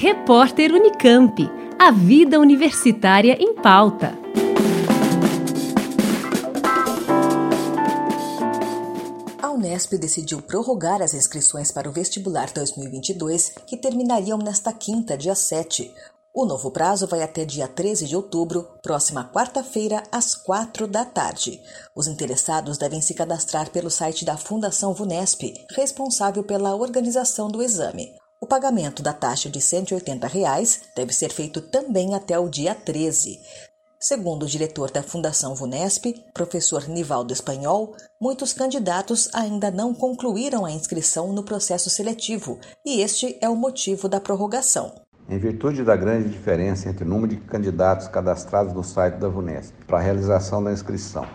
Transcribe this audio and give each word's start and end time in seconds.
Repórter 0.00 0.72
Unicamp. 0.72 1.50
A 1.76 1.90
vida 1.90 2.38
universitária 2.38 3.36
em 3.40 3.52
pauta. 3.52 4.16
A 9.42 9.50
Unesp 9.50 9.94
decidiu 9.94 10.40
prorrogar 10.40 11.02
as 11.02 11.14
inscrições 11.14 11.72
para 11.72 11.88
o 11.88 11.92
vestibular 11.92 12.48
2022, 12.52 13.54
que 13.66 13.76
terminariam 13.76 14.38
nesta 14.38 14.72
quinta, 14.72 15.18
dia 15.18 15.34
7. 15.34 15.92
O 16.32 16.46
novo 16.46 16.70
prazo 16.70 17.08
vai 17.08 17.24
até 17.24 17.44
dia 17.44 17.66
13 17.66 18.06
de 18.06 18.14
outubro, 18.14 18.68
próxima 18.80 19.28
quarta-feira, 19.34 20.04
às 20.12 20.32
4 20.36 20.86
da 20.86 21.04
tarde. 21.04 21.60
Os 21.92 22.06
interessados 22.06 22.78
devem 22.78 23.00
se 23.00 23.14
cadastrar 23.14 23.68
pelo 23.70 23.90
site 23.90 24.24
da 24.24 24.36
Fundação 24.36 24.94
Vunesp, 24.94 25.42
responsável 25.74 26.44
pela 26.44 26.76
organização 26.76 27.48
do 27.48 27.60
exame. 27.60 28.16
Pagamento 28.48 29.02
da 29.02 29.12
taxa 29.12 29.50
de 29.50 29.60
180 29.60 30.26
reais 30.26 30.80
deve 30.96 31.12
ser 31.12 31.30
feito 31.30 31.60
também 31.60 32.14
até 32.14 32.38
o 32.38 32.48
dia 32.48 32.74
13. 32.74 33.38
Segundo 34.00 34.44
o 34.44 34.46
diretor 34.46 34.90
da 34.90 35.02
Fundação 35.02 35.54
Vunesp, 35.54 36.14
professor 36.32 36.88
Nivaldo 36.88 37.30
Espanhol, 37.30 37.94
muitos 38.18 38.54
candidatos 38.54 39.28
ainda 39.34 39.70
não 39.70 39.92
concluíram 39.92 40.64
a 40.64 40.72
inscrição 40.72 41.30
no 41.30 41.42
processo 41.42 41.90
seletivo 41.90 42.58
e 42.86 43.02
este 43.02 43.36
é 43.42 43.50
o 43.50 43.56
motivo 43.56 44.08
da 44.08 44.18
prorrogação. 44.18 44.94
Em 45.28 45.38
virtude 45.38 45.84
da 45.84 45.94
grande 45.94 46.30
diferença 46.30 46.88
entre 46.88 47.04
o 47.04 47.08
número 47.08 47.34
de 47.34 47.40
candidatos 47.42 48.08
cadastrados 48.08 48.72
no 48.72 48.82
site 48.82 49.16
da 49.16 49.28
Vunesp 49.28 49.74
para 49.86 49.98
a 49.98 50.02
realização 50.02 50.64
da 50.64 50.72
inscrição 50.72 51.26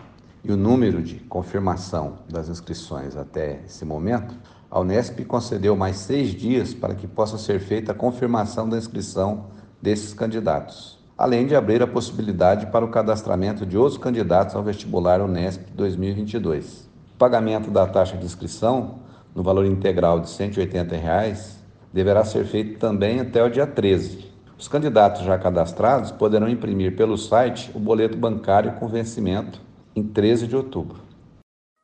e 0.44 0.52
o 0.52 0.58
número 0.58 1.02
de 1.04 1.20
confirmação 1.20 2.18
das 2.28 2.50
inscrições 2.50 3.16
até 3.16 3.62
esse 3.66 3.86
momento, 3.86 4.36
a 4.74 4.80
Unesp 4.80 5.24
concedeu 5.26 5.76
mais 5.76 5.98
seis 5.98 6.30
dias 6.30 6.74
para 6.74 6.96
que 6.96 7.06
possa 7.06 7.38
ser 7.38 7.60
feita 7.60 7.92
a 7.92 7.96
confirmação 7.96 8.68
da 8.68 8.76
inscrição 8.76 9.46
desses 9.80 10.16
candidatos, 10.16 10.98
além 11.16 11.46
de 11.46 11.56
abrir 11.56 11.84
a 11.84 11.86
possibilidade 11.86 12.66
para 12.66 12.84
o 12.84 12.88
cadastramento 12.88 13.68
de 13.68 13.78
outros 13.78 14.00
candidatos 14.00 14.56
ao 14.56 14.64
vestibular 14.64 15.22
Unesp 15.22 15.62
2022. 15.76 16.90
O 17.14 17.18
pagamento 17.20 17.70
da 17.70 17.86
taxa 17.86 18.18
de 18.18 18.26
inscrição, 18.26 18.96
no 19.36 19.44
valor 19.44 19.68
integral 19.68 20.20
de 20.20 20.32
180 20.32 20.96
reais, 20.96 21.60
deverá 21.94 22.26
ser 22.26 22.44
feito 22.44 22.80
também 22.80 23.20
até 23.20 23.44
o 23.44 23.52
dia 23.52 23.68
13. 23.68 24.26
Os 24.58 24.68
candidatos 24.68 25.22
já 25.22 25.38
cadastrados 25.38 26.10
poderão 26.10 26.50
imprimir 26.50 26.96
pelo 26.96 27.16
site 27.16 27.70
o 27.76 27.80
boleto 27.80 28.18
bancário 28.18 28.72
com 28.80 28.88
vencimento 28.88 29.62
em 29.96 30.02
13 30.02 30.48
de 30.48 30.56
outubro. 30.56 31.13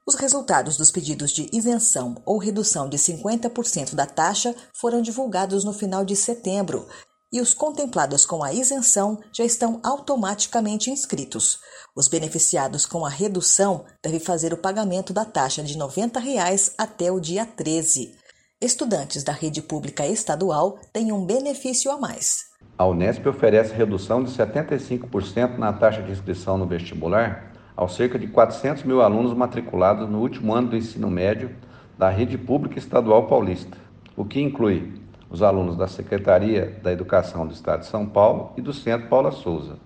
Os 0.09 0.15
resultados 0.15 0.75
dos 0.75 0.89
pedidos 0.89 1.29
de 1.29 1.47
isenção 1.53 2.15
ou 2.25 2.39
redução 2.39 2.89
de 2.89 2.97
50% 2.97 3.93
da 3.93 4.07
taxa 4.07 4.55
foram 4.73 5.03
divulgados 5.03 5.63
no 5.63 5.71
final 5.71 6.03
de 6.03 6.15
setembro 6.15 6.87
e 7.31 7.39
os 7.39 7.53
contemplados 7.53 8.25
com 8.25 8.43
a 8.43 8.51
isenção 8.51 9.19
já 9.31 9.45
estão 9.45 9.79
automaticamente 9.83 10.89
inscritos. 10.89 11.59
Os 11.95 12.07
beneficiados 12.07 12.87
com 12.87 13.05
a 13.05 13.09
redução 13.09 13.85
devem 14.03 14.19
fazer 14.19 14.51
o 14.51 14.57
pagamento 14.57 15.13
da 15.13 15.25
taxa 15.25 15.61
de 15.61 15.77
90 15.77 16.19
reais 16.19 16.73
até 16.75 17.11
o 17.11 17.19
dia 17.19 17.45
13. 17.45 18.15
Estudantes 18.59 19.23
da 19.23 19.31
rede 19.31 19.61
pública 19.61 20.07
estadual 20.07 20.79
têm 20.91 21.11
um 21.11 21.23
benefício 21.23 21.91
a 21.91 21.99
mais. 21.99 22.49
A 22.75 22.87
Unesp 22.87 23.27
oferece 23.27 23.75
redução 23.75 24.23
de 24.23 24.31
75% 24.31 25.59
na 25.59 25.71
taxa 25.71 26.01
de 26.01 26.11
inscrição 26.11 26.57
no 26.57 26.65
vestibular 26.65 27.48
aos 27.79 27.95
cerca 27.95 28.19
de 28.19 28.27
400 28.27 28.83
mil 28.83 29.01
alunos 29.01 29.33
matriculados 29.33 30.09
no 30.09 30.19
último 30.19 30.53
ano 30.53 30.71
do 30.71 30.75
ensino 30.75 31.09
médio 31.09 31.49
da 31.97 32.09
rede 32.09 32.37
pública 32.37 32.77
estadual 32.77 33.25
paulista, 33.27 33.77
o 34.17 34.25
que 34.25 34.41
inclui 34.41 34.91
os 35.29 35.41
alunos 35.41 35.77
da 35.77 35.87
Secretaria 35.87 36.77
da 36.83 36.91
Educação 36.91 37.47
do 37.47 37.53
Estado 37.53 37.79
de 37.79 37.85
São 37.85 38.05
Paulo 38.05 38.51
e 38.57 38.61
do 38.61 38.73
Centro 38.73 39.07
Paula 39.07 39.31
Souza. 39.31 39.77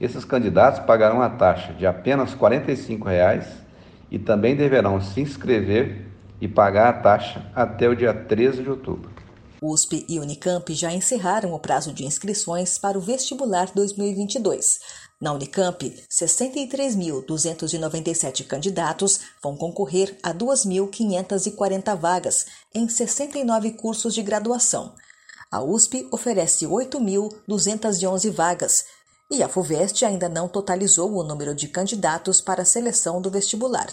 Esses 0.00 0.24
candidatos 0.24 0.80
pagarão 0.86 1.20
a 1.20 1.28
taxa 1.28 1.74
de 1.74 1.86
apenas 1.86 2.34
45 2.34 3.06
reais 3.06 3.46
e 4.10 4.18
também 4.18 4.56
deverão 4.56 4.98
se 4.98 5.20
inscrever 5.20 6.06
e 6.40 6.48
pagar 6.48 6.88
a 6.88 6.92
taxa 6.94 7.44
até 7.54 7.86
o 7.86 7.94
dia 7.94 8.14
13 8.14 8.62
de 8.62 8.70
outubro. 8.70 9.14
USP 9.66 10.04
e 10.08 10.18
Unicamp 10.18 10.74
já 10.74 10.92
encerraram 10.92 11.54
o 11.54 11.58
prazo 11.58 11.90
de 11.90 12.04
inscrições 12.04 12.78
para 12.78 12.98
o 12.98 13.00
vestibular 13.00 13.70
2022. 13.74 14.78
Na 15.20 15.32
Unicamp, 15.32 16.04
63.297 16.10 18.46
candidatos 18.46 19.20
vão 19.42 19.56
concorrer 19.56 20.16
a 20.22 20.32
2.540 20.34 21.96
vagas 21.96 22.46
em 22.74 22.88
69 22.88 23.72
cursos 23.72 24.14
de 24.14 24.22
graduação. 24.22 24.94
A 25.50 25.62
USP 25.62 26.08
oferece 26.10 26.64
8.211 26.66 28.30
vagas 28.32 28.86
e 29.30 29.42
a 29.42 29.48
FUVEST 29.48 30.04
ainda 30.04 30.28
não 30.28 30.46
totalizou 30.48 31.12
o 31.12 31.22
número 31.22 31.54
de 31.54 31.68
candidatos 31.68 32.40
para 32.40 32.62
a 32.62 32.66
seleção 32.66 33.22
do 33.22 33.30
vestibular. 33.30 33.86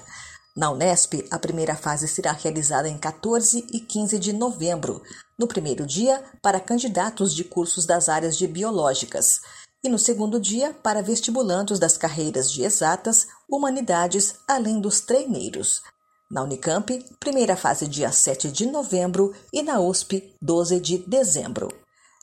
Na 0.55 0.71
Unesp, 0.71 1.25
a 1.31 1.39
primeira 1.39 1.75
fase 1.75 2.07
será 2.07 2.31
realizada 2.33 2.89
em 2.89 2.97
14 2.97 3.67
e 3.71 3.79
15 3.79 4.19
de 4.19 4.33
novembro, 4.33 5.01
no 5.39 5.47
primeiro 5.47 5.85
dia 5.85 6.21
para 6.41 6.59
candidatos 6.59 7.33
de 7.33 7.45
cursos 7.45 7.85
das 7.85 8.09
áreas 8.09 8.37
de 8.37 8.47
biológicas 8.47 9.39
e 9.83 9.89
no 9.89 9.97
segundo 9.97 10.39
dia 10.39 10.73
para 10.83 11.01
vestibulandos 11.01 11.79
das 11.79 11.97
carreiras 11.97 12.51
de 12.51 12.63
exatas, 12.63 13.27
humanidades, 13.49 14.35
além 14.47 14.79
dos 14.79 15.01
treineiros. 15.01 15.81
Na 16.29 16.43
Unicamp, 16.43 17.03
primeira 17.19 17.55
fase 17.55 17.87
dia 17.87 18.11
7 18.11 18.51
de 18.51 18.65
novembro 18.65 19.33
e 19.51 19.61
na 19.61 19.79
USP, 19.79 20.33
12 20.41 20.79
de 20.79 20.97
dezembro. 20.99 21.67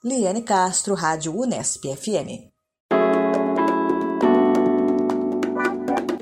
Liane 0.03 0.43
Castro, 0.43 0.95
Rádio 0.95 1.37
Unesp 1.37 1.85
FM. 1.85 2.49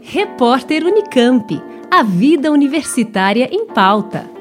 Repórter 0.03 0.85
Unicamp. 0.85 1.63
A 1.91 2.03
vida 2.03 2.51
universitária 2.51 3.49
em 3.53 3.67
pauta. 3.67 4.36